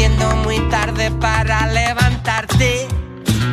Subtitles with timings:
[0.00, 2.88] Haciendo muy tarde para levantarte.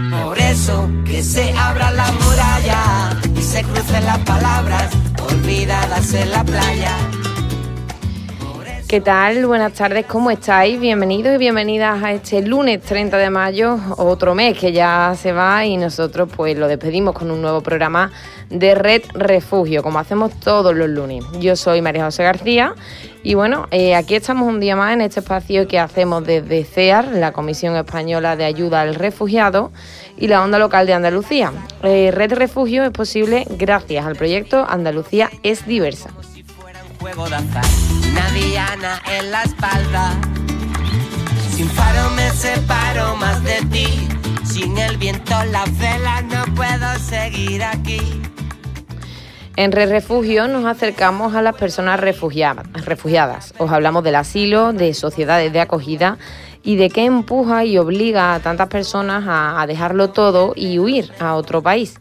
[0.10, 4.88] Por eso que se abra la muralla y se crucen las palabras
[5.30, 7.17] olvidadas en la playa.
[8.88, 9.46] ¿Qué tal?
[9.46, 10.80] Buenas tardes, ¿cómo estáis?
[10.80, 15.66] Bienvenidos y bienvenidas a este lunes 30 de mayo, otro mes que ya se va
[15.66, 18.14] y nosotros pues lo despedimos con un nuevo programa
[18.50, 21.26] de Red Refugio, como hacemos todos los lunes.
[21.38, 22.76] Yo soy María José García
[23.24, 27.10] y bueno, eh, aquí estamos un día más en este espacio que hacemos desde CEAR,
[27.10, 29.70] la Comisión Española de Ayuda al Refugiado
[30.16, 31.52] y la Onda Local de Andalucía.
[31.84, 36.10] Eh, Red Refugio es posible gracias al proyecto Andalucía es diversa
[39.22, 40.20] en.
[41.56, 44.08] Sin faro me separo más de ti.
[44.44, 45.36] Sin el viento
[46.24, 48.00] no puedo seguir aquí.
[49.56, 53.54] En Re Refugio nos acercamos a las personas refugiadas.
[53.58, 56.18] Os hablamos del asilo, de sociedades de acogida
[56.64, 61.36] y de qué empuja y obliga a tantas personas a dejarlo todo y huir a
[61.36, 62.00] otro país.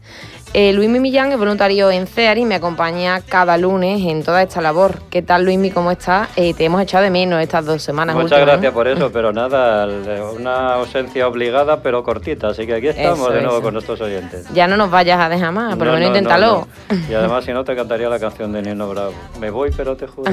[0.53, 4.61] Eh, Luismi Millán es voluntario en CEAR y me acompaña cada lunes en toda esta
[4.61, 5.01] labor.
[5.09, 5.71] ¿Qué tal, Luismi?
[5.71, 6.29] ¿Cómo estás?
[6.35, 8.15] Eh, te hemos echado de menos estas dos semanas.
[8.15, 9.87] Muchas gracias por eso, pero nada,
[10.33, 14.47] una ausencia obligada pero cortita, así que aquí estamos de nuevo con nuestros oyentes.
[14.53, 16.67] Ya no nos vayas a dejar más, por lo menos inténtalo.
[17.09, 19.13] y además, si no, te cantaría la canción de Nino Bravo.
[19.39, 20.31] Me voy, pero te juro.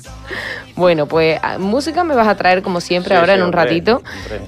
[0.76, 4.02] bueno, pues ah, música me vas a traer como siempre ahora en un ratito,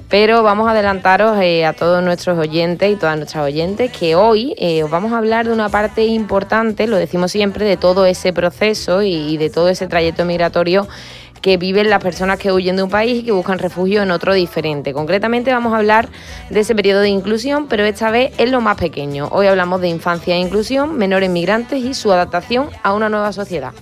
[0.09, 4.55] pero vamos a adelantaros eh, a todos nuestros oyentes y todas nuestras oyentes que hoy
[4.87, 9.37] vamos a hablar de una parte importante, lo decimos siempre, de todo ese proceso y
[9.37, 10.87] de todo ese trayecto migratorio
[11.41, 14.33] que viven las personas que huyen de un país y que buscan refugio en otro
[14.33, 14.93] diferente.
[14.93, 16.09] Concretamente vamos a hablar
[16.49, 19.29] de ese periodo de inclusión, pero esta vez es lo más pequeño.
[19.31, 23.73] Hoy hablamos de infancia e inclusión, menores migrantes y su adaptación a una nueva sociedad.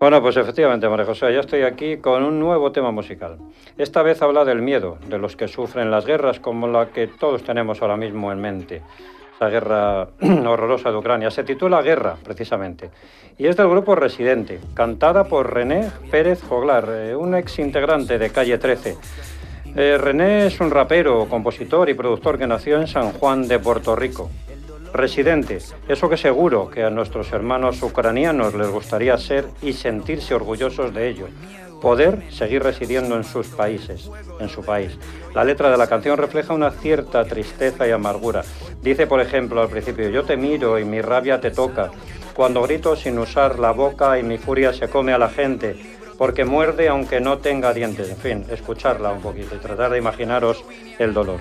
[0.00, 3.38] Bueno, pues efectivamente, María José, ya estoy aquí con un nuevo tema musical.
[3.76, 7.44] Esta vez habla del miedo, de los que sufren las guerras como la que todos
[7.44, 8.82] tenemos ahora mismo en mente.
[9.40, 11.30] Esa guerra horrorosa de Ucrania.
[11.30, 12.90] Se titula Guerra, precisamente.
[13.38, 18.28] Y es del grupo Residente, cantada por René Pérez Joglar, eh, un ex integrante de
[18.28, 18.98] Calle 13.
[19.76, 23.96] Eh, René es un rapero, compositor y productor que nació en San Juan de Puerto
[23.96, 24.28] Rico
[24.92, 25.58] residente.
[25.88, 31.08] Eso que seguro que a nuestros hermanos ucranianos les gustaría ser y sentirse orgullosos de
[31.08, 31.28] ello.
[31.80, 34.98] Poder seguir residiendo en sus países, en su país.
[35.34, 38.42] La letra de la canción refleja una cierta tristeza y amargura.
[38.82, 41.90] Dice, por ejemplo, al principio, yo te miro y mi rabia te toca.
[42.34, 45.76] Cuando grito sin usar la boca y mi furia se come a la gente,
[46.18, 48.10] porque muerde aunque no tenga dientes.
[48.10, 50.64] En fin, escucharla un poquito y tratar de imaginaros
[50.98, 51.40] el dolor.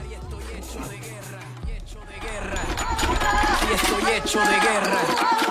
[3.73, 5.48] estoy hecho de guerra.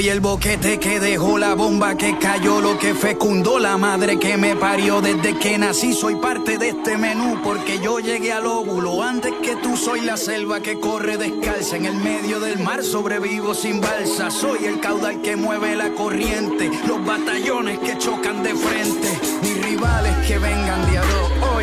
[0.00, 4.38] Soy el boquete que dejó la bomba que cayó, lo que fecundó la madre que
[4.38, 5.92] me parió desde que nací.
[5.92, 9.76] Soy parte de este menú porque yo llegué al óvulo antes que tú.
[9.76, 12.82] Soy la selva que corre descalza en el medio del mar.
[12.82, 14.30] Sobrevivo sin balsa.
[14.30, 19.18] Soy el caudal que mueve la corriente, los batallones que chocan de frente.
[19.42, 20.98] Mis rivales que vengan de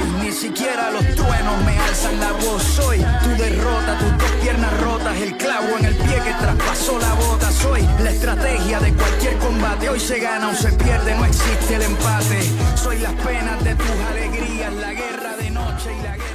[0.03, 2.63] ni siquiera los truenos me alzan la voz.
[2.63, 7.13] Soy tu derrota, tus dos piernas rotas, el clavo en el pie que traspasó la
[7.13, 7.51] bota.
[7.51, 9.89] Soy la estrategia de cualquier combate.
[9.89, 12.41] Hoy se gana o se pierde, no existe el empate.
[12.75, 16.26] Soy las penas de tus alegrías, la guerra de noche y la guerra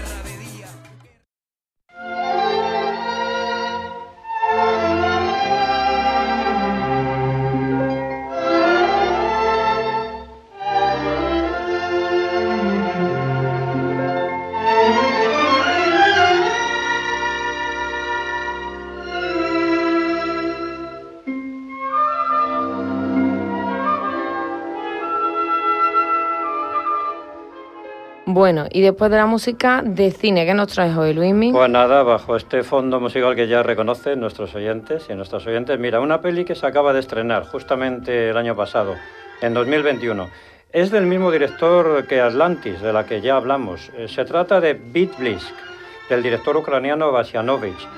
[28.53, 31.53] Bueno, y después de la música de cine, ¿qué nos traes hoy, Luismi?
[31.53, 36.01] Pues nada, bajo este fondo musical que ya reconocen nuestros oyentes y nuestras oyentes, mira,
[36.01, 38.95] una peli que se acaba de estrenar justamente el año pasado,
[39.41, 40.29] en 2021.
[40.71, 43.91] Es del mismo director que Atlantis, de la que ya hablamos.
[43.97, 45.13] Eh, Se trata de Beat
[46.11, 47.89] del director ucraniano Vasianovich.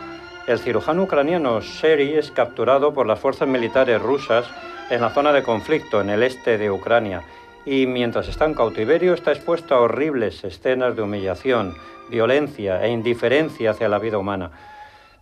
[0.47, 4.49] El cirujano ucraniano Seri es capturado por las fuerzas militares rusas
[4.89, 7.25] en la zona de conflicto en el este de Ucrania
[7.67, 11.75] y mientras está en cautiverio está expuesto a horribles escenas de humillación,
[12.11, 14.51] violencia e indiferencia hacia la vida humana.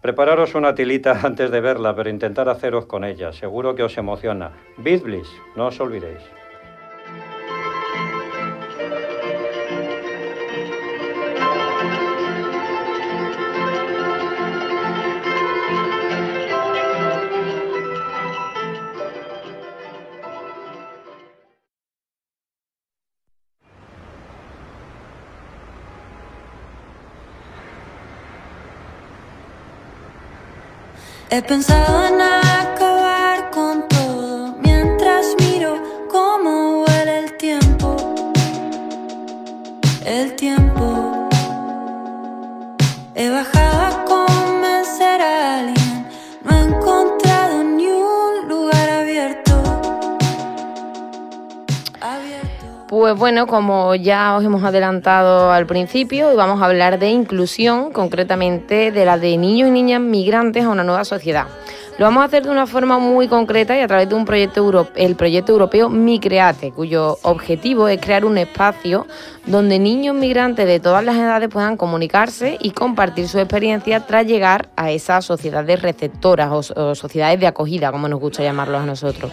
[0.00, 3.33] Prepararos una tilita antes de verla, pero intentar haceros con ella.
[3.33, 4.50] Seguro que os emociona.
[4.77, 6.42] Bitbliss, no os olvidéis.
[31.32, 32.62] He pensado en acabar
[53.12, 58.91] Pues bueno, como ya os hemos adelantado al principio, vamos a hablar de inclusión, concretamente
[58.91, 61.44] de la de niños y niñas migrantes a una nueva sociedad.
[61.99, 64.61] Lo vamos a hacer de una forma muy concreta y a través de un proyecto
[64.61, 69.06] euro- el proyecto europeo Micreate, cuyo objetivo es crear un espacio
[69.44, 74.70] donde niños migrantes de todas las edades puedan comunicarse y compartir su experiencia tras llegar
[74.75, 79.31] a esas sociedades receptoras o, o sociedades de acogida, como nos gusta llamarlos a nosotros.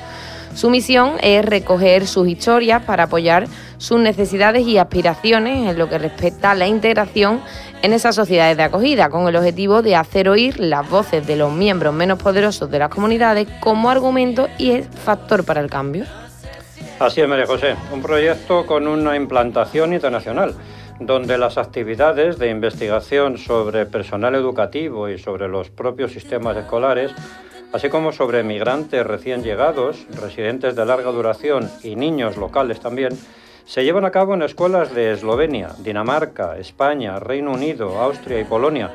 [0.55, 3.47] Su misión es recoger sus historias para apoyar
[3.77, 7.41] sus necesidades y aspiraciones en lo que respecta a la integración
[7.81, 11.53] en esas sociedades de acogida, con el objetivo de hacer oír las voces de los
[11.53, 16.05] miembros menos poderosos de las comunidades como argumento y es factor para el cambio.
[16.99, 17.75] Así es, María José.
[17.93, 20.53] Un proyecto con una implantación internacional,
[20.99, 27.13] donde las actividades de investigación sobre personal educativo y sobre los propios sistemas escolares,
[27.73, 33.17] así como sobre migrantes recién llegados, residentes de larga duración y niños locales también,
[33.65, 38.91] se llevan a cabo en escuelas de Eslovenia, Dinamarca, España, Reino Unido, Austria y Polonia.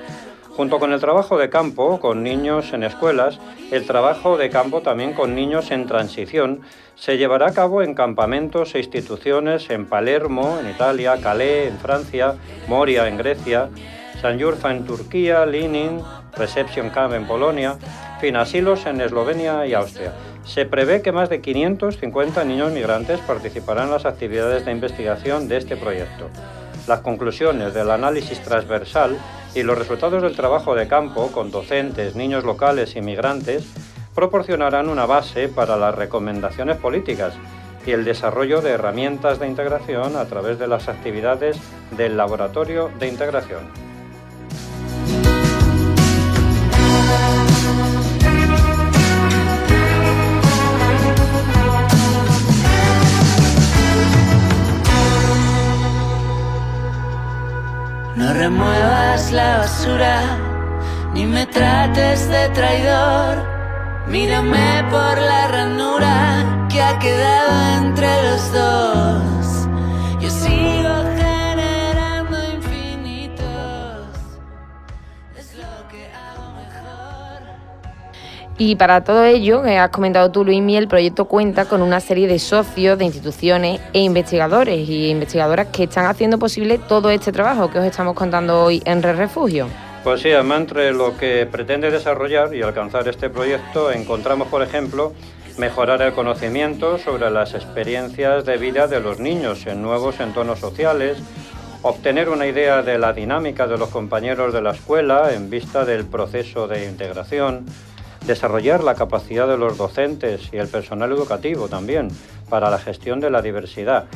[0.57, 3.41] Junto con el trabajo de campo con niños en escuelas,
[3.71, 6.63] el trabajo de campo también con niños en transición
[6.97, 12.35] se llevará a cabo en campamentos e instituciones en Palermo, en Italia, Calais, en Francia,
[12.69, 13.69] Moria, en Grecia,
[14.21, 16.01] San Jurfa en Turquía, Linin,
[16.37, 17.77] Reception Camp en Polonia,
[18.25, 20.15] fin, asilos en Eslovenia y Austria.
[20.47, 25.59] Se prevé que más de 550 niños migrantes participarán en las actividades de investigación de
[25.59, 26.31] este proyecto.
[26.89, 29.19] Las conclusiones del análisis transversal
[29.55, 33.67] y los resultados del trabajo de campo con docentes, niños locales y migrantes
[34.15, 37.35] proporcionarán una base para las recomendaciones políticas
[37.85, 41.59] y el desarrollo de herramientas de integración a través de las actividades
[41.95, 43.94] del Laboratorio de Integración.
[58.25, 60.23] No remuevas la basura,
[61.13, 63.37] ni me trates de traidor.
[64.09, 69.34] Mírame por la ranura que ha quedado entre los dos.
[78.57, 82.29] Y para todo ello, que has comentado tú, Luismi, el proyecto cuenta con una serie
[82.29, 87.69] de socios, de instituciones e investigadores y investigadoras que están haciendo posible todo este trabajo
[87.69, 89.67] que os estamos contando hoy en Re Refugio.
[90.05, 95.13] Pues sí, además entre lo que pretende desarrollar y alcanzar este proyecto encontramos, por ejemplo,
[95.59, 101.19] mejorar el conocimiento sobre las experiencias de vida de los niños en nuevos entornos sociales,
[101.83, 106.05] obtener una idea de la dinámica de los compañeros de la escuela en vista del
[106.05, 107.67] proceso de integración,
[108.27, 112.09] desarrollar la capacidad de los docentes y el personal educativo también
[112.49, 114.07] para la gestión de la diversidad,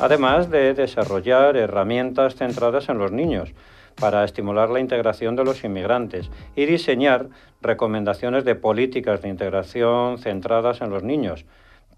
[0.00, 3.54] además de desarrollar herramientas centradas en los niños
[4.00, 7.28] para estimular la integración de los inmigrantes y diseñar
[7.60, 11.44] recomendaciones de políticas de integración centradas en los niños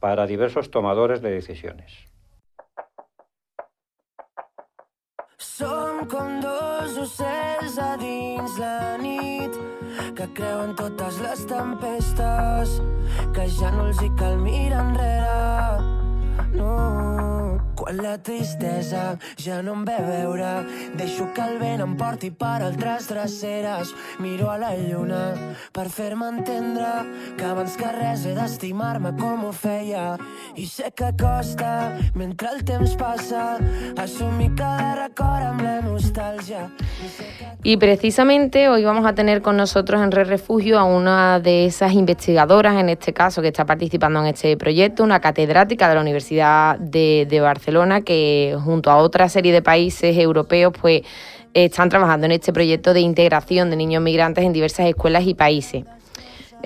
[0.00, 1.92] para diversos tomadores de decisiones.
[5.59, 7.21] Dos
[7.80, 7.97] a
[10.14, 12.76] que creuen totes les tempestes
[13.35, 15.40] que ja no els hi cal mirar enrere.
[16.54, 17.43] No
[17.74, 20.52] quan la tristesa ja no em ve veure
[20.98, 23.92] deixo que el vent em porti per altres dreceres.
[24.22, 25.22] Miro a la lluna
[25.74, 26.90] per fer-me entendre
[27.38, 30.14] que abans que res he d'estimar-me com ho feia.
[30.56, 33.58] I sé que costa mentre el temps passa
[33.96, 36.68] assumir cada record amb la nostàlgia.
[37.62, 41.94] Y precisamente hoy vamos a tener con nosotros en Red Refugio a una de esas
[41.94, 46.78] investigadoras, en este caso, que está participando en este proyecto, una catedrática de la Universidad
[46.78, 47.63] de, de Barcelona,
[48.04, 51.02] que junto a otra serie de países europeos, pues
[51.54, 55.85] están trabajando en este proyecto de integración de niños migrantes en diversas escuelas y países.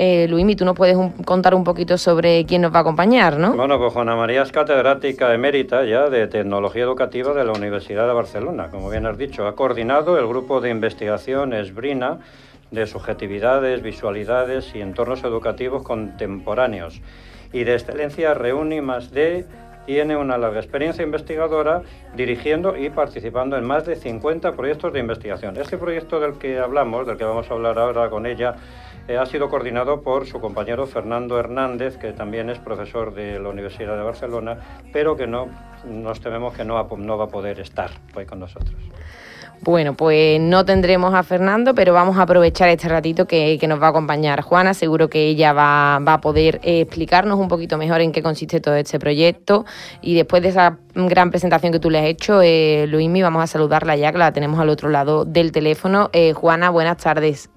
[0.01, 3.55] Eh, tú nos puedes contar un poquito sobre quién nos va a acompañar, ¿no?
[3.55, 8.13] Bueno, pues Juana María es catedrática emérita ya de Tecnología Educativa de la Universidad de
[8.13, 9.49] Barcelona, como bien has dicho.
[9.49, 12.19] Ha coordinado el grupo de investigación ESBRINA
[12.71, 17.01] de subjetividades, visualidades y entornos educativos contemporáneos.
[17.53, 19.47] Y de excelencia Reuni más D
[19.89, 21.81] tiene una larga experiencia investigadora
[22.15, 25.57] dirigiendo y participando en más de 50 proyectos de investigación.
[25.57, 28.55] Este proyecto del que hablamos, del que vamos a hablar ahora con ella,
[29.09, 33.49] eh, ha sido coordinado por su compañero Fernando Hernández, que también es profesor de la
[33.49, 34.59] Universidad de Barcelona,
[34.93, 35.49] pero que no
[35.87, 38.77] nos tememos que no no va a poder estar hoy con nosotros.
[39.61, 43.83] Bueno, pues no tendremos a Fernando, pero vamos a aprovechar este ratito que, que nos
[43.83, 44.73] va a acompañar Juana.
[44.73, 48.61] Seguro que ella va, va a poder eh, explicarnos un poquito mejor en qué consiste
[48.61, 49.67] todo este proyecto.
[50.01, 53.47] Y después de esa gran presentación que tú le has hecho, eh, Luismi, vamos a
[53.49, 56.09] saludarla ya, que la tenemos al otro lado del teléfono.
[56.13, 57.51] Eh, Juana, buenas tardes.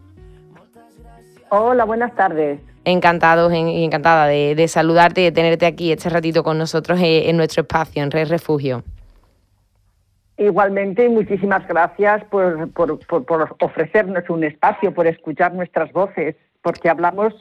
[1.49, 2.59] Hola, buenas tardes.
[2.83, 6.99] Encantados en- y encantada de, de saludarte y de tenerte aquí este ratito con nosotros
[6.99, 8.83] eh, en nuestro espacio, en Red Refugio.
[10.41, 16.89] Igualmente, muchísimas gracias por, por, por- por ofrecernos un espacio, por escuchar nuestras voces, porque
[16.89, 17.33] hablamos,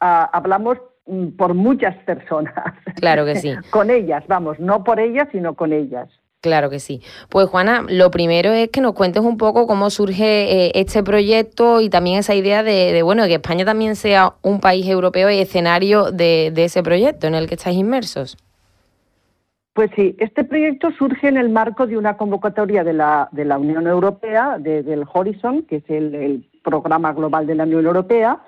[0.00, 2.54] ah, hablamos mm, por muchas personas.
[2.96, 3.52] Claro que sí.
[3.70, 6.08] con ellas, vamos, no por ellas, sino con ellas.
[6.40, 7.02] Claro que sí.
[7.28, 10.24] Pues Juana, lo primero es que nos cuentes un poco cómo surge
[10.68, 14.60] eh, este proyecto y también esa idea de, de, bueno que España también sea un
[14.60, 18.38] país europeo y escenario de, de ese proyecto en el que estáis inmersos.
[19.72, 23.56] Pues sí, este proyecto surge en el marco de una convocatoria de la, de la
[23.58, 28.38] Unión Europea, de- del Horizon, que es el, programa global de la Unión Europea,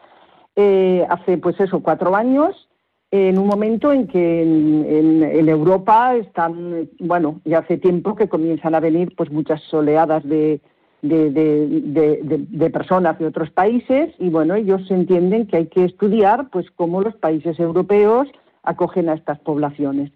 [0.54, 2.68] eh, hace pues eso, cuatro años,
[3.10, 8.74] en un momento en que en, en- Europa están, bueno, ya hace tiempo que comienzan
[8.74, 10.60] a venir pues muchas oleadas de-
[11.02, 17.00] de personas de otros países y bueno, ellos entienden que hay que estudiar pues cómo
[17.00, 18.28] los países europeos
[18.62, 20.12] acogen a estas poblaciones.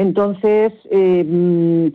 [0.00, 1.88] Entonces, eh, mm,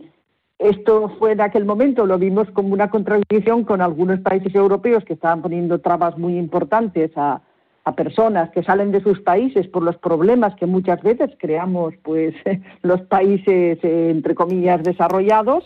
[0.60, 5.14] esto fue en aquel momento, lo vimos como una contradicción con algunos países europeos que
[5.14, 7.42] estaban poniendo trabas muy importantes a,
[7.96, 12.34] personas que salen de sus países por los problemas que muchas veces creamos pues
[12.82, 15.64] los países eh, entre comillas desarrollados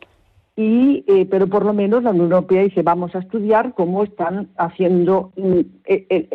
[0.55, 4.51] y eh, pero por lo menos la Unión Europea dice vamos a estudiar cómo están
[4.59, 5.61] haciendo mm,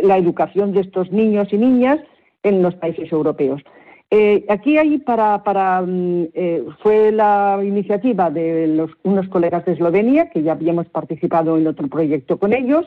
[0.01, 1.99] la educación de estos niños y niñas
[2.41, 3.61] en los países europeos.
[4.17, 10.29] Eh, aquí hay para, para mm, eh, fue la iniciativa de unos colegas de Eslovenia
[10.29, 12.85] que ya habíamos participado en otro proyecto con ellos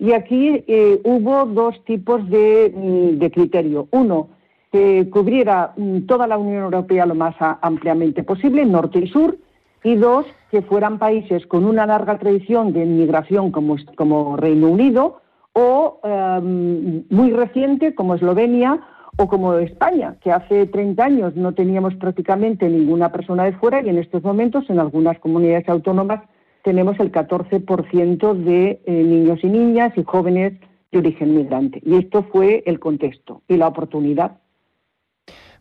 [0.00, 3.86] y aquí eh, hubo dos tipos de, mm, de criterio.
[3.92, 4.30] Uno,
[4.72, 9.38] que cubriera mm, toda la Unión Europea lo más ampliamente posible, norte y sur,
[9.84, 15.20] y dos, que fueran países con una larga tradición de inmigración como, como Reino Unido
[15.52, 18.80] o muy reciente como Eslovenia
[19.16, 23.88] o como España, que hace 30 años no teníamos prácticamente ninguna persona de fuera y
[23.88, 26.22] en estos momentos en algunas comunidades autónomas
[26.62, 30.52] tenemos el 14% de eh, niños y niñas y jóvenes
[30.92, 31.80] de origen migrante.
[31.84, 34.38] Y esto fue el contexto y la oportunidad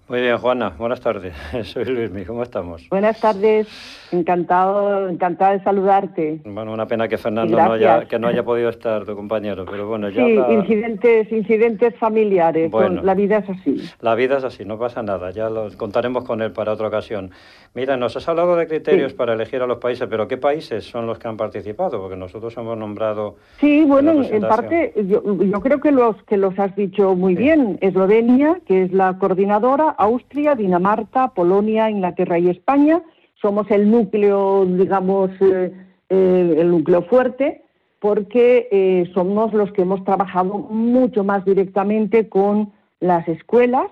[0.07, 1.33] muy bien, Juana, buenas tardes.
[1.63, 2.87] Soy Luis, ¿cómo estamos?
[2.89, 3.67] Buenas tardes,
[4.11, 6.41] encantado, encantada de saludarte.
[6.45, 9.87] Bueno, una pena que Fernando no haya, que no haya podido estar, tu compañero, pero
[9.87, 10.23] bueno, ya...
[10.23, 13.89] Sí, incidentes, incidentes familiares, bueno, la vida es así.
[14.01, 17.31] La vida es así, no pasa nada, ya contaremos con él para otra ocasión.
[17.73, 21.07] Mira, nos has hablado de criterios para elegir a los países, pero ¿qué países son
[21.07, 21.99] los que han participado?
[21.99, 23.35] Porque nosotros hemos nombrado...
[23.59, 25.21] Sí, bueno, en parte yo,
[25.61, 27.77] creo que los, que los has dicho muy bien.
[27.81, 33.01] Eslovenia, que es la coordinadora, Austria, Dinamarca, Polonia, Inglaterra y España.
[33.41, 35.73] Somos el núcleo, digamos, eh,
[36.09, 37.63] eh, el núcleo fuerte,
[37.99, 43.91] porque eh, somos los que hemos trabajado mucho más directamente con las escuelas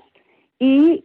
[0.59, 1.03] y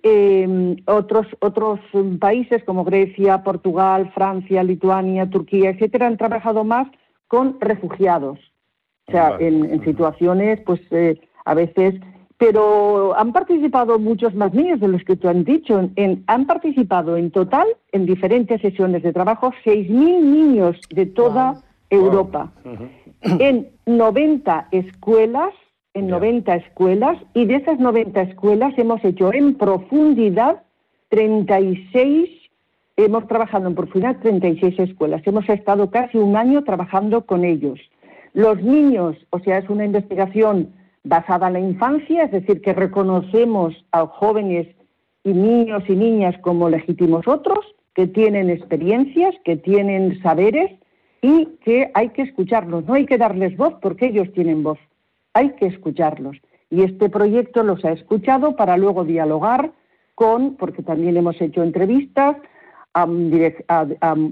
[0.86, 1.80] otros otros
[2.20, 6.86] países como Grecia, Portugal, Francia, Lituania, Turquía, etcétera, han trabajado más
[7.26, 8.38] con refugiados,
[9.08, 10.80] o sea, en, situaciones, pues
[11.44, 11.94] a veces
[12.38, 15.90] pero han participado muchos más niños de los que tú han dicho.
[16.26, 22.52] han participado en total, en diferentes sesiones de trabajo, 6.000 niños de toda Europa,
[23.22, 25.52] en 90 escuelas,
[25.94, 30.62] en 90 escuelas, y de esas 90 escuelas hemos hecho en profundidad
[31.08, 32.28] 36,
[32.96, 35.22] hemos trabajado en profundidad 36 escuelas.
[35.24, 37.80] Hemos estado casi un año trabajando con ellos.
[38.32, 40.77] Los niños, o sea, es una investigación
[41.08, 44.68] basada en la infancia, es decir, que reconocemos a jóvenes
[45.24, 47.60] y niños y niñas como legítimos otros,
[47.94, 50.70] que tienen experiencias, que tienen saberes
[51.22, 52.84] y que hay que escucharlos.
[52.86, 54.78] No hay que darles voz porque ellos tienen voz,
[55.32, 56.36] hay que escucharlos.
[56.70, 59.72] Y este proyecto los ha escuchado para luego dialogar
[60.14, 62.36] con, porque también hemos hecho entrevistas
[62.92, 63.06] a,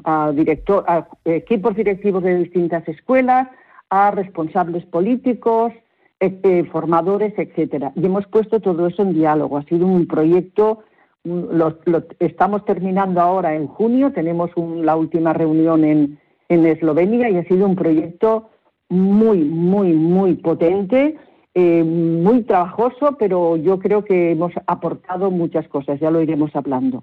[0.05, 3.49] a, director, a equipos directivos de distintas escuelas,
[3.89, 5.73] a responsables políticos,
[6.21, 7.93] este, formadores, etcétera.
[7.95, 9.59] Y hemos puesto todo eso en diálogo.
[9.59, 10.81] Ha sido un proyecto,
[11.25, 11.79] lo,
[12.19, 17.67] estamos terminando ahora en junio, tenemos la última reunión en, en Eslovenia y ha sido
[17.67, 18.49] un proyecto
[18.89, 21.17] muy, muy, muy potente,
[21.55, 27.03] eh, muy trabajoso, pero yo creo que hemos aportado muchas cosas, ya lo iremos hablando.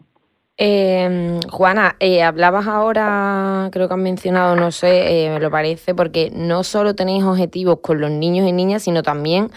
[0.57, 5.95] Eh, Juana, eh, hablabas ahora, creo que has mencionado, no sé, eh, me lo parece,
[5.95, 9.47] porque no solo tenéis objetivos con los niños y niñas, sino también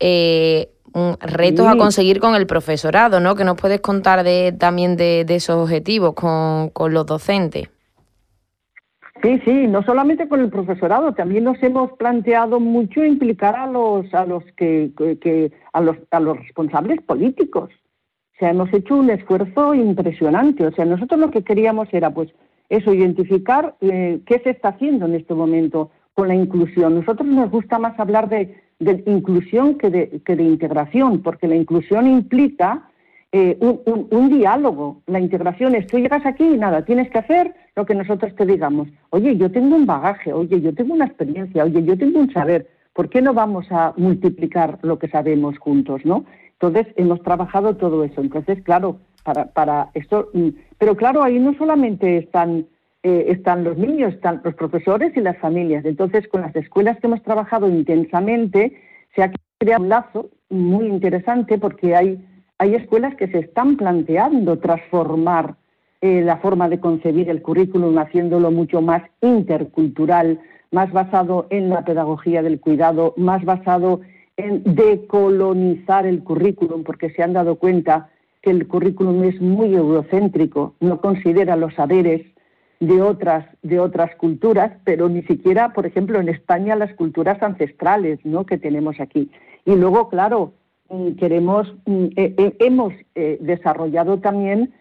[0.00, 0.70] eh,
[1.20, 3.34] retos a conseguir con el profesorado, ¿no?
[3.34, 7.68] Que nos puedes contar de, también de, esos objetivos con, con, los docentes.
[9.22, 14.12] Sí, sí, no solamente con el profesorado, también nos hemos planteado mucho implicar a los
[14.14, 14.90] a los que,
[15.20, 17.70] que a los a los responsables políticos
[18.36, 20.66] o sea, hemos hecho un esfuerzo impresionante.
[20.66, 22.28] O sea, nosotros lo que queríamos era, pues,
[22.68, 26.96] eso, identificar eh, qué se está haciendo en este momento con la inclusión.
[26.96, 28.62] Nosotros nos gusta más hablar de,
[29.06, 32.90] inclusión que de, que de, integración, porque la inclusión implica
[33.32, 35.00] eh, un, diálogo.
[35.06, 38.44] La integración es, tú llegas aquí y nada, tienes que hacer lo que nosotros te
[38.44, 38.88] digamos.
[39.10, 42.68] Oye, yo tengo un bagaje, oye, yo tengo una experiencia, oye, yo tengo un saber.
[42.92, 46.24] ¿Por qué no vamos a multiplicar lo que sabemos juntos, no?
[46.60, 48.20] Entonces, hemos trabajado todo eso.
[48.20, 52.66] Entonces, claro, para, para esto, mm, pero claro, ahí no solamente están,
[53.02, 55.84] eh, están los niños, están los profesores y las familias.
[55.84, 58.80] Entonces, con las escuelas que hemos trabajado intensamente,
[59.14, 62.24] se ha creado un lazo muy interesante porque hay,
[62.58, 65.56] hay escuelas que se están planteando transformar
[66.00, 70.40] eh, la forma de concebir el currículum, haciéndolo mucho más intercultural,
[70.70, 74.00] más basado en la pedagogía del cuidado, más basado
[74.36, 78.10] decolonizar el currículum, porque se han dado cuenta
[78.42, 82.22] que el currículum es muy eurocéntrico, no considera los saberes
[82.80, 88.18] de otras, de otras culturas, pero ni siquiera, por ejemplo, en España las culturas ancestrales
[88.24, 88.44] ¿no?
[88.44, 89.30] que tenemos aquí.
[89.64, 90.52] Y luego, claro,
[90.90, 94.72] mm, queremos, mm, eh, eh, hemos eh, desarrollado también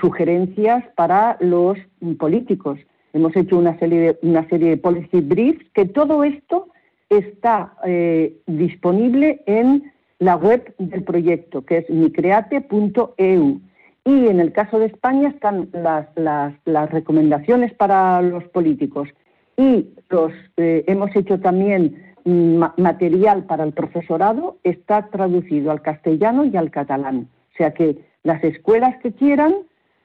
[0.00, 2.80] sugerencias para los mm, políticos.
[3.12, 6.71] Hemos hecho una serie de, una serie de policy briefs que todo esto
[7.18, 13.60] está eh, disponible en la web del proyecto, que es micreate.eu.
[14.04, 19.08] Y en el caso de España están las, las, recomendaciones para los políticos.
[19.56, 26.56] Y los, eh, hemos hecho también material para el profesorado, está traducido al castellano y
[26.56, 27.28] al catalán.
[27.52, 29.54] O sea que las escuelas que quieran,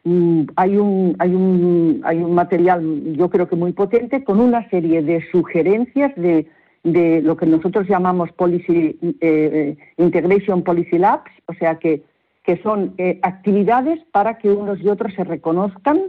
[0.03, 4.67] mm, hay, un, hay, un, hay un material, yo creo que muy potente, con una
[4.69, 6.47] serie de sugerencias de
[6.93, 12.03] de lo que nosotros llamamos Policy eh, Integration Policy Labs, o sea que,
[12.43, 16.03] que son eh, actividades para que unos y otros se reconozcan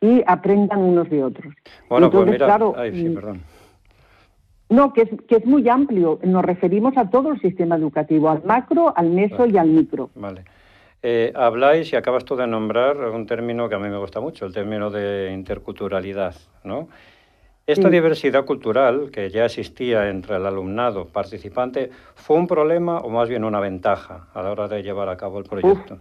[0.00, 1.54] y aprendan unos de otros.
[1.88, 3.40] Bueno, pues mira, claro, sí, mm, perdón.
[4.70, 6.18] No, que es, que es muy amplio.
[6.22, 10.10] Nos referimos a todo el sistema educativo, al macro, al meso y al micro.
[10.14, 10.44] Vale.
[11.02, 14.44] Eh, habláis y acabas tú de nombrar un término que a mí me gusta mucho,
[14.44, 16.88] el término de interculturalidad, ¿no?
[17.68, 23.28] Esta diversidad cultural que ya existía entre el alumnado participante, ¿fue un problema o más
[23.28, 25.98] bien una ventaja a la hora de llevar a cabo el proyecto?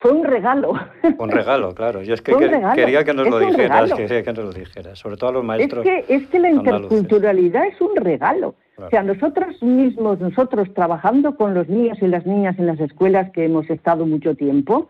[0.00, 0.72] fue un regalo.
[1.18, 2.02] Un regalo, claro.
[2.02, 2.32] Yo es que,
[2.74, 5.84] quería que nos lo dijeras, quería que nos lo dijeras, sobre todo a los maestros.
[5.84, 8.54] Es que, es que la interculturalidad es un regalo.
[8.78, 13.30] O sea, nosotros mismos, nosotros trabajando con los niños y las niñas en las escuelas
[13.32, 14.88] que hemos estado mucho tiempo,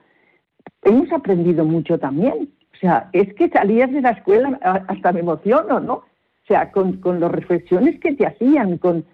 [0.84, 2.50] hemos aprendido mucho también.
[2.80, 5.94] Sea, es que salías de la escuela, hasta me emociono, ¿no?
[5.94, 9.04] O sea, con, con las reflexiones que te hacían, con...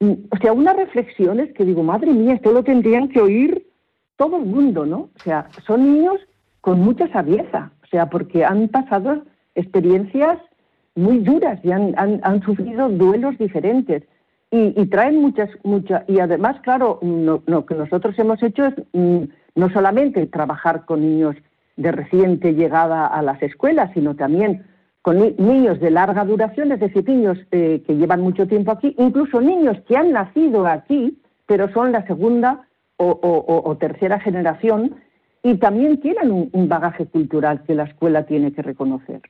[0.00, 3.66] O sea, unas reflexiones que digo, madre mía, esto lo tendrían que oír
[4.16, 5.08] todo el mundo, ¿no?
[5.14, 6.16] O sea, son niños
[6.60, 9.22] con mucha sabieza, o sea, porque han pasado
[9.54, 10.38] experiencias
[10.96, 14.02] muy duras y han, han, sufrido duelos diferentes
[14.50, 19.70] y, traen muchas, muchas, y además, claro, lo que nosotros hemos hecho es mm, no
[19.70, 21.36] solamente trabajar con niños
[21.76, 24.64] de reciente llegada a las escuelas, sino también
[25.02, 29.40] con niños de larga duración, es decir, niños eh, que llevan mucho tiempo aquí, incluso
[29.40, 34.96] niños que han nacido aquí, pero son la segunda o, tercera generación
[35.42, 39.20] y también tienen un, bagaje cultural que la escuela tiene que reconocer.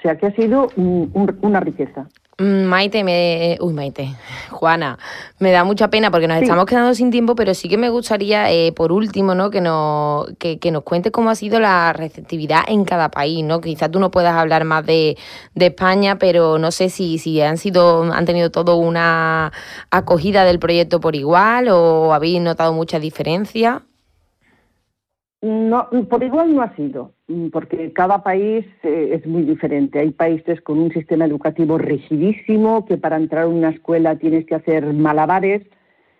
[0.00, 2.08] O sea que ha sido una riqueza.
[2.38, 4.14] Mm, Maite, me, uy Maite,
[4.50, 4.98] Juana,
[5.40, 8.50] me da mucha pena porque nos estamos quedando sin tiempo, pero sí que me gustaría,
[8.50, 9.50] eh, por último, ¿no?
[9.50, 13.60] que, nos, que, nos cuentes cómo ha sido la receptividad en cada país, ¿no?
[13.60, 15.18] Quizás tú no puedas hablar más de,
[15.54, 19.52] de España, pero no sé si, si han sido, han tenido todo una
[19.90, 23.82] acogida del proyecto por igual o habéis notado mucha diferencia.
[25.42, 29.98] No, por igual no ha sido, mm, porque cada país eh, es muy diferente.
[29.98, 34.54] Hay países con un sistema educativo rigidísimo, que para entrar a una escuela tienes que
[34.54, 35.62] hacer malabares,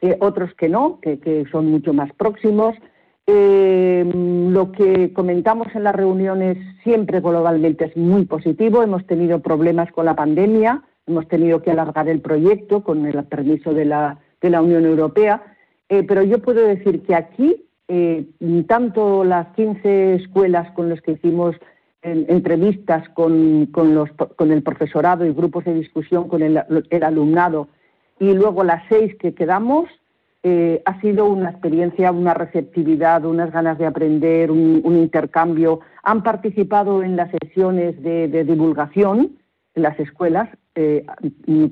[0.00, 2.74] eh, otros que no, que, son mucho más próximos.
[3.26, 8.83] Eh, lo que comentamos en las reuniones siempre globalmente es muy positivo.
[8.83, 13.74] Hemos tenido problemas con la pandemia, hemos tenido que alargar el proyecto con el permiso
[13.74, 15.42] de la, de la Unión Europea,
[15.88, 18.24] pero yo puedo decir que aquí eh,
[18.68, 21.57] tanto las 15 escuelas con las que hicimos
[22.03, 23.68] entrevistas con,
[24.38, 26.62] el profesorado y grupos de discusión con el,
[27.03, 27.68] alumnado
[28.20, 29.88] y luego las seis que quedamos,
[30.44, 35.81] eh, ha sido una experiencia, una receptividad, unas ganas de aprender, un, intercambio.
[36.05, 39.37] Han participado en las sesiones de, divulgación
[39.74, 41.05] en las escuelas, eh,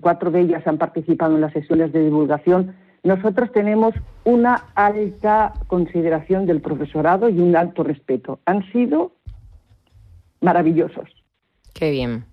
[0.01, 6.47] cuatro de ellas han participado en las sesiones de divulgación nosotros tenemos una alta consideración
[6.47, 8.41] del profesorado y un alto respeto.
[8.45, 9.13] Han sido
[10.41, 11.09] maravillosos.
[11.75, 12.25] Qué bien.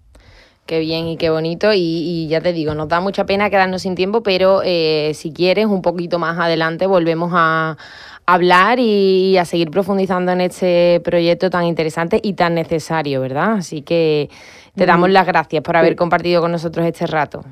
[0.65, 1.71] Qué bien y qué bonito.
[1.73, 5.67] Y, ya te digo, nos da mucha pena quedarnos sin tiempo, pero eh, si quieres,
[5.67, 7.77] un poquito más adelante volvemos a
[8.25, 13.53] hablar y a seguir profundizando en este proyecto tan interesante y tan necesario, ¿verdad?
[13.53, 14.31] Así que
[14.73, 17.45] te damos las gracias por haber compartido con nosotros este rato.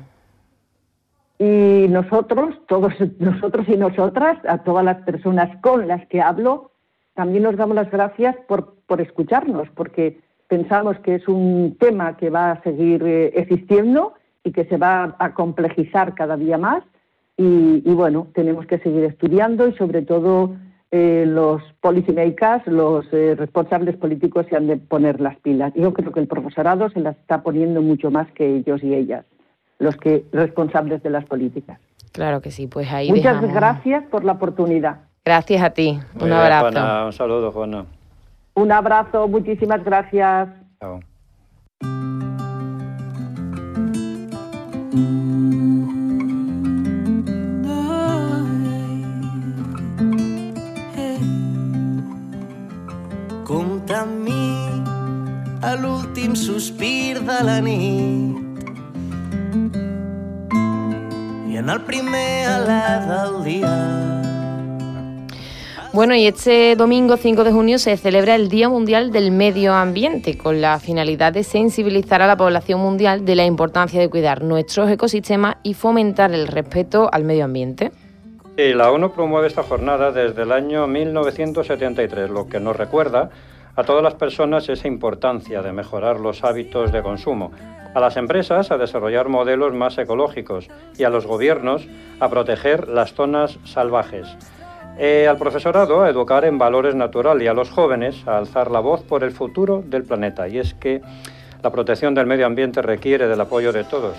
[1.44, 6.70] Y nosotros, todos nosotros y nosotras, a todas las personas con las que hablo,
[7.14, 12.30] también nos damos las gracias por, por escucharnos, porque pensamos que es un tema que
[12.30, 16.82] va a seguir eh, existiendo y que se va a complejizar cada día más.
[17.36, 20.54] Y, bueno, tenemos que seguir estudiando y sobre todo
[20.92, 25.72] eh, los policymakers, los eh, responsables políticos se han de poner las pilas.
[25.74, 29.24] Yo creo que el profesorado se las está poniendo mucho más que ellos y ellas
[29.78, 31.78] los que responsables de las políticas.
[32.12, 35.00] Claro que sí, pues ahí Muchas gracias por la oportunidad.
[35.24, 35.98] Gracias a ti.
[36.20, 37.06] un abrazo.
[37.06, 37.86] un saludo, Juana.
[38.54, 40.48] Un abrazo, muchísimas gracias.
[40.80, 41.00] Chao.
[53.44, 54.06] Compta
[55.62, 58.43] al último suspir de la nit
[61.64, 64.20] en el primer del día.
[65.94, 70.36] Bueno, y este domingo 5 de junio se celebra el Día Mundial del Medio Ambiente,
[70.36, 74.90] con la finalidad de sensibilizar a la población mundial de la importancia de cuidar nuestros
[74.90, 77.92] ecosistemas y fomentar el respeto al medio ambiente.
[78.58, 83.30] Sí, la ONU promueve esta jornada desde el año 1973, lo que nos recuerda
[83.74, 87.52] a todas las personas esa importancia de mejorar los hábitos de consumo,
[87.94, 91.86] a las empresas a desarrollar modelos más ecológicos y a los gobiernos
[92.20, 94.26] a proteger las zonas salvajes.
[94.98, 98.80] Eh, al profesorado a educar en valores naturales y a los jóvenes a alzar la
[98.80, 100.46] voz por el futuro del planeta.
[100.46, 101.00] Y es que
[101.62, 104.16] la protección del medio ambiente requiere del apoyo de todos.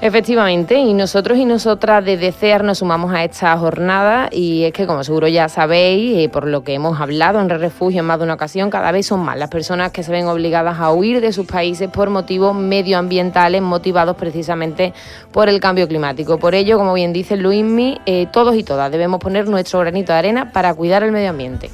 [0.00, 4.86] Efectivamente, y nosotros y nosotras desde CEAR nos sumamos a esta jornada y es que
[4.86, 8.24] como seguro ya sabéis, eh, por lo que hemos hablado en Refugio en más de
[8.24, 11.32] una ocasión, cada vez son más las personas que se ven obligadas a huir de
[11.32, 14.92] sus países por motivos medioambientales motivados precisamente
[15.32, 16.38] por el cambio climático.
[16.38, 20.18] Por ello, como bien dice Luismi, eh, todos y todas debemos poner nuestro granito de
[20.18, 21.70] arena para cuidar el medio ambiente.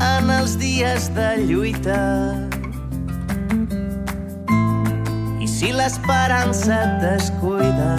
[0.00, 2.00] En els dies de lluita.
[5.44, 7.92] I si l'esperança et descuida,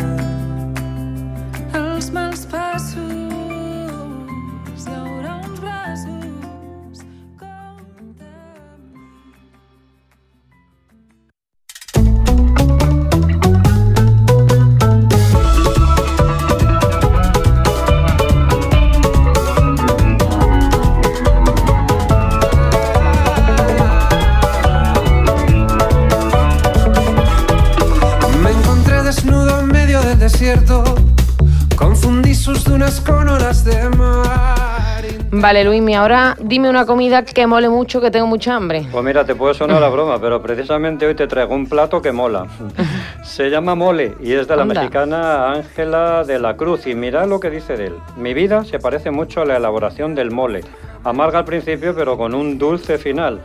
[35.46, 38.88] Vale, Luismi, ahora dime una comida que mole mucho, que tengo mucha hambre.
[38.92, 42.12] Pues mira, te puede sonar la broma, pero precisamente hoy te traigo un plato que
[42.12, 42.48] mola.
[43.24, 46.88] Se llama mole y es de la mexicana Ángela de la Cruz.
[46.88, 47.94] Y mira lo que dice de él.
[48.18, 50.64] Mi vida se parece mucho a la elaboración del mole.
[51.04, 53.40] Amarga al principio, pero con un dulce final.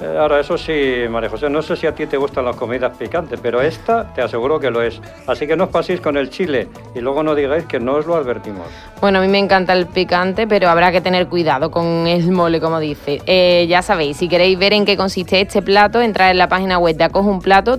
[0.00, 2.96] Eh, ahora, eso sí, María José, no sé si a ti te gustan las comidas
[2.96, 5.00] picantes, pero esta te aseguro que lo es.
[5.26, 8.06] Así que no os paséis con el chile y luego no digáis que no os
[8.06, 8.66] lo advertimos.
[9.00, 12.60] Bueno, a mí me encanta el picante, pero habrá que tener cuidado con el mole,
[12.60, 13.20] como dice.
[13.26, 16.78] Eh, ya sabéis, si queréis ver en qué consiste este plato, entrad en la página
[16.78, 17.78] web de Acoge un Plato,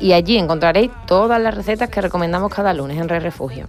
[0.00, 3.68] y allí encontraréis todas las recetas que recomendamos cada lunes en Re Refugio.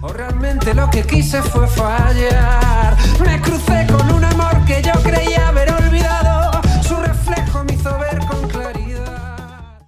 [0.00, 2.96] O realmente lo que quise fue fallar.
[3.24, 6.60] Me crucé con un amor que yo creía haber olvidado.
[6.86, 9.80] Su reflejo me hizo ver con claridad.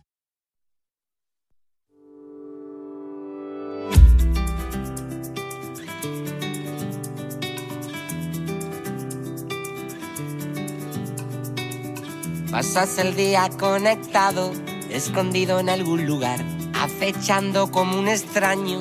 [12.51, 14.51] Pasas el día conectado,
[14.91, 16.45] escondido en algún lugar,
[16.75, 18.81] acechando como un extraño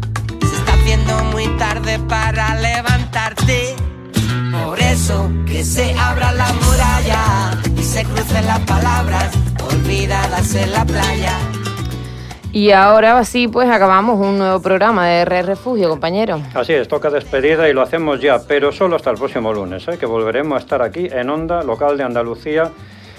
[0.81, 3.75] haciendo muy tarde para levantarte.
[4.51, 9.31] Por eso que se abra la muralla y se crucen las palabras
[9.71, 11.37] olvidadas en la playa.
[12.51, 16.41] Y ahora sí, pues acabamos un nuevo programa de R Refugio, compañero.
[16.53, 19.97] Así es, toca despedida y lo hacemos ya, pero solo hasta el próximo lunes, ¿eh?
[19.99, 22.71] que volveremos a estar aquí en Onda Local de Andalucía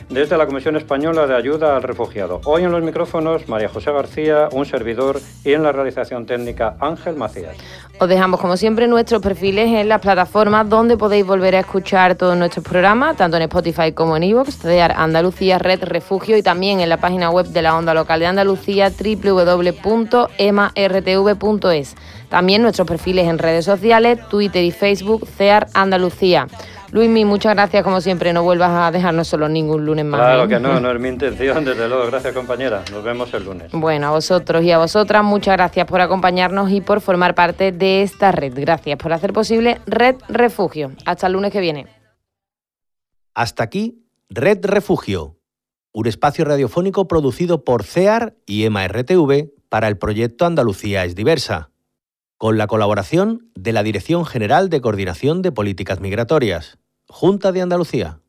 [0.09, 2.41] desde la Comisión Española de Ayuda al Refugiado.
[2.45, 7.17] Hoy en los micrófonos María José García, un servidor, y en la realización técnica Ángel
[7.17, 7.57] Macías.
[7.99, 12.37] Os dejamos como siempre nuestros perfiles en las plataformas donde podéis volver a escuchar todos
[12.37, 16.89] nuestros programas, tanto en Spotify como en iVoox, de Andalucía Red Refugio y también en
[16.89, 20.33] la página web de la Onda Local de Andalucía www.emartv.es.
[22.29, 26.47] También nuestros perfiles en redes sociales, Twitter y Facebook, CEAR Andalucía.
[26.93, 28.35] Luismi, muchas gracias como siempre.
[28.35, 30.21] No vuelvas a dejarnos solo ningún lunes más.
[30.21, 30.49] Claro ¿eh?
[30.49, 32.07] que no, no es mi intención, desde luego.
[32.07, 32.83] Gracias, compañera.
[32.93, 33.73] Nos vemos el lunes.
[33.73, 38.03] Bueno, a vosotros y a vosotras, muchas gracias por acompañarnos y por formar parte de
[38.03, 38.53] esta red.
[38.55, 40.93] Gracias por hacer posible Red Refugio.
[41.07, 41.87] Hasta el lunes que viene.
[43.35, 45.39] Hasta aquí, Red Refugio,
[45.93, 51.71] un espacio radiofónico producido por CEAR y EMA-RTV para el proyecto Andalucía es diversa,
[52.37, 56.82] con la colaboración de la Dirección General de Coordinación de Políticas Migratorias.
[57.13, 58.21] Junta de Andalucía.